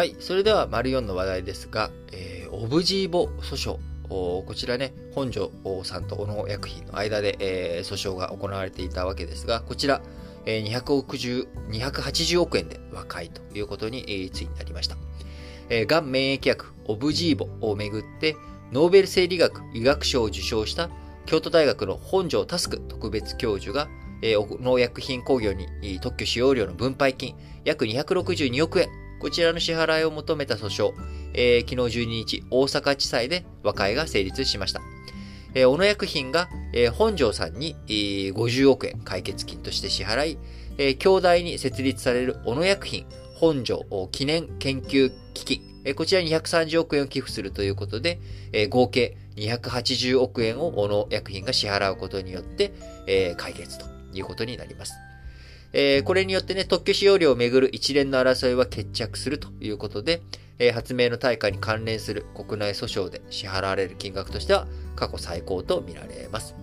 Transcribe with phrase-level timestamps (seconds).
[0.00, 0.16] はい。
[0.18, 3.78] それでは、丸4の話題ですが、えー、オブジーボ訴訟。
[4.08, 5.50] こちらね、本庄
[5.84, 10.00] さんと小野薬品の間で、えー、訴訟が行われていたわけですが、こちら、
[10.46, 14.96] えー、260 280億円で和解ということに、えー、ついになりました。
[15.68, 18.36] えー、がん免疫薬オブジーボをめぐって、
[18.72, 20.88] ノーベル生理学医学賞を受賞した
[21.26, 23.86] 京都大学の本庄タスク特別教授が、
[24.22, 25.68] えー、農薬品工業に
[26.00, 27.36] 特許使用料の分配金
[27.66, 28.88] 約262億円
[29.20, 30.94] こちらの支払いを求めた訴訟、
[31.34, 34.80] えー、昨日12日、大阪地裁で和解が成立しました。
[35.54, 40.38] えー、小野薬品が、えー、本庄さんに、えー、50億円解決金として支払い、
[40.78, 48.20] えー、兄弟に設立される小野薬品本庄記念研究機器、えー、こちらに130億円を寄付するということで、
[48.52, 52.72] えー、合計280億円を小野薬品が支払うことによって、
[53.06, 54.94] えー、解決ということになります。
[55.72, 60.22] えー、これによってね、特許使用料をめぐる一連の争いは決着するということで、
[60.58, 66.54] えー、発明の対価に関連する国内訴訟で支払われる金額としては過去最高と見られます。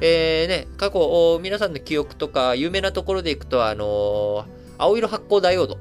[0.00, 4.46] えー、ね、過去、皆さんの記憶とか、有名なところでいくと、あの、
[4.78, 5.78] 青色発光ダイオード。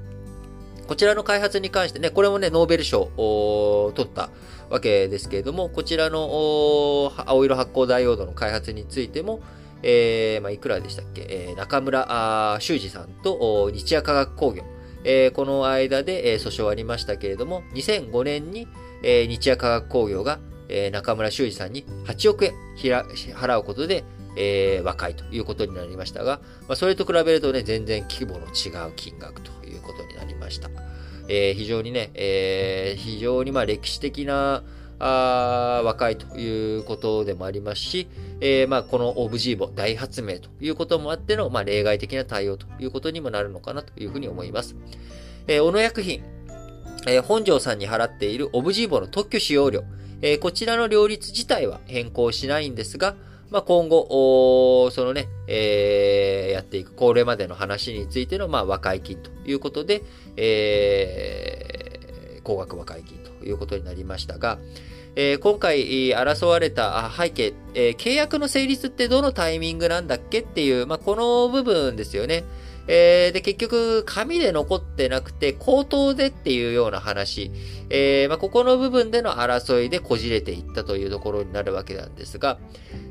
[0.88, 4.30] こちらの開発に関してね、これもね、ノーベル賞を取った
[4.69, 9.39] わけですけれども、こちらの青色発光ダイオードの開発についても、
[9.83, 14.63] えー、まあ、いくらでしたっけ、えー、中村修二さんと日夜科学工業、
[15.03, 18.67] えー、この間で、えー、訴訟ありましたけれども、2005年に、
[19.03, 24.03] えー、日夜科学工業が、えー、中村修二さんに8億円払うことで、
[24.36, 30.69] えー、和解ということになりましたが、まあ、それと比べるとね、全然規模の違う金額ということになりました。
[31.27, 34.64] えー、非常にね、えー、非常にまあ歴史的な、
[35.00, 38.08] あ若いということでもありますし、
[38.42, 44.75] えー、まあこのオブジーボ大発明ということもあっての、まあ、例外的な対応ということにもなるのかなというふうに思います。
[45.47, 46.23] えー、小野薬品、
[47.08, 49.83] えー、本庄さんに払っているオブジーボの特許使用料、
[50.21, 53.16] えー、こちらの両立自体は変更しないんですが、
[53.49, 60.04] まあ、今後、そのね、えー、やっていく、これまでの話についての、まあ、和解金ということで、
[60.37, 64.60] えー、高額和解金ということになりましたが、
[65.16, 72.44] えー、今回争われた背景、えー、契約の成立ってどのタイミングなんだっけっていう、まあ、この部分ですよね。
[72.92, 77.52] えー、で、結局、紙で残ってなくて、口頭でっていうような話、
[77.92, 82.58] えー、まあ、ここの部分での争いでこじれていったというところになるわけなんですが、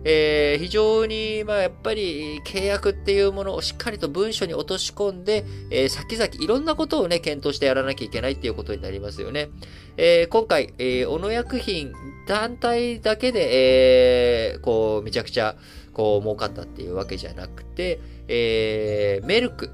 [0.02, 9.50] えー、非常に、まあ、やっぱり契約っていうものをしっかりと文書に落とし込んで、えー、先々いろんなことをね、検討してやらなきゃいけないっていうことになりますよね。
[9.96, 11.92] えー、今回、えー、小野薬品
[12.26, 15.56] 団体だけで、えー、こう、めちゃくちゃ、
[15.92, 19.70] こう、儲かったっていうわけじゃなくて、えー、メルク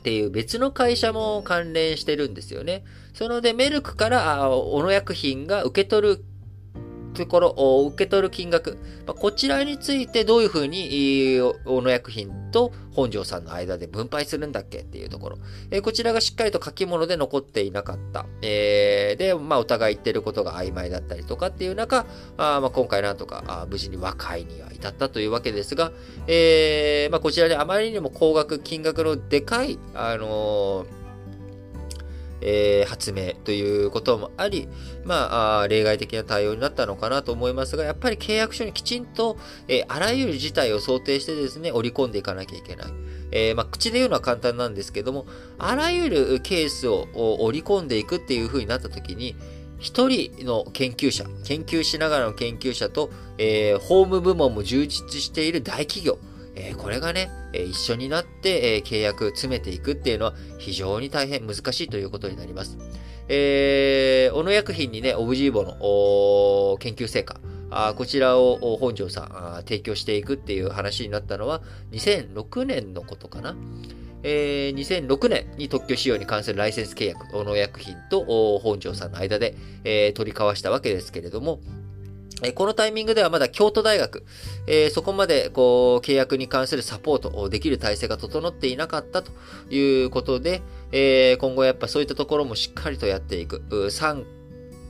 [0.00, 2.84] っていう別の会社も関連してるんですよね。
[3.14, 6.24] そので、メルクから、小野薬品が受け取る
[7.18, 15.38] ところを受け取る金額、まあ、こちらについてどういうふうに、大野薬品と本庄さんの間で分配するんだっけっていうところ。
[15.70, 18.26] えー、こちらがしっかりと書き物で残っていなかった。
[18.42, 25.92] えー、で、まあ、お互い言ってることが曖昧だったりとかっていう中、あまあ、今回なんとかあ無事に和解には至ったというわけですが、
[26.26, 30.97] えー、まあ、こちらであまりにも高額、金額のでかい、あのー
[32.40, 34.68] えー、発明ということもあり、
[35.04, 39.38] まあ例外的な対応になったのかなと思いますが、やっぱり契約書にきちんと、
[39.68, 42.86] えー、あらゆる事態を想定してですね、織り込んでいかなきゃいけない。
[43.30, 45.26] えー、まあ、口で言うのは簡単なんですけども、
[45.58, 47.08] あらゆるケースを
[47.40, 49.36] 織り込んでいくっていう風になった時に、
[49.78, 56.18] 一人の研究者、研究しながらの研究者と、えー、法務部門も充実している大企業、
[56.58, 62.76] えー、これがね、え一緒になって、え契約詰めていくっていうのは非常に大変難しいということになります。
[63.28, 71.60] えー、小野薬品にね、オブジーボの研究成果、あこちらを本庄さん提供していくっていう話になったのは
[71.92, 73.54] 2006年のことかな。
[74.24, 81.60] えー、2006年に特許使用に関するライセンス契約、小野薬品と本庄さんの間で、えー、取り交わしたわけですけれども、
[82.54, 84.24] このタイミングではまだ京都大学、
[84.66, 89.32] えー、そこまでこう契約に関するサポートをできる体制が整っていなかったと
[89.70, 90.62] いうことで、
[90.92, 93.62] えー、今後やっぱそういったところもしっかりとやっていく。
[93.70, 94.37] 3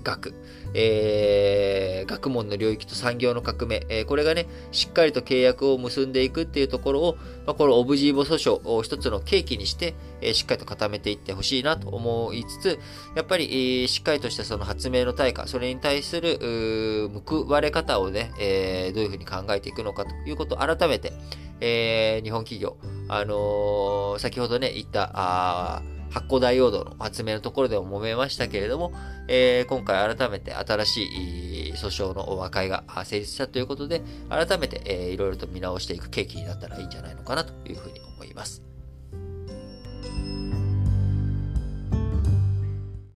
[0.09, 0.35] 学、
[0.73, 7.17] えー、学問の領域と産業の革命、えー、これがね、しっかりと契約を結んでいくっていうところを、
[7.47, 12.79] まあ、このオブジーボ訴訟を一つの契機にして、えー、しっかりと固めていってほしいなと思いつつ、
[13.15, 21.13] やっぱり、えー、しっかりとしたその発明の対価、それに対する、報われ方をね、えー、どういうふうに考えていくのかということを改めて、
[21.61, 22.77] えー、日本企業、
[23.09, 28.93] あのー、先ほどね、言った、あ発光ダイオードの発明のところでも揉めましたけれども、
[29.29, 38.68] えー、今回改めて新しい訴訟の和解が成立したということで、改めて、えー、いろいろと見直していく契機になったらいいんじゃないのかなというふうに思います。